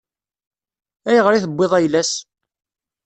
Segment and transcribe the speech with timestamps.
[1.09, 2.11] Ayɣer i tewwiḍ ayla-s?